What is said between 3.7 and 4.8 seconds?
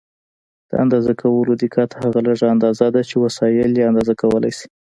یې اندازه کولای شي.